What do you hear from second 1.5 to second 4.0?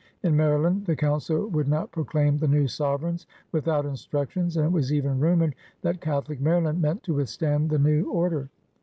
not proclaim the new sovereigns without